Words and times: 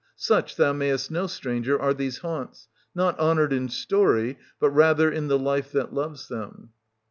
Such, 0.15 0.55
thou 0.55 0.73
mayest 0.73 1.11
know, 1.11 1.27
stranger, 1.27 1.79
are 1.79 1.93
these 1.93 2.17
haunts, 2.25 2.67
not 2.95 3.19
honoured 3.19 3.53
in 3.53 3.69
story, 3.69 4.39
but 4.59 4.71
rather 4.71 5.11
in 5.11 5.27
the 5.27 5.37
life 5.37 5.71
that 5.73 5.93
loves 5.93 6.27
them. 6.27 6.71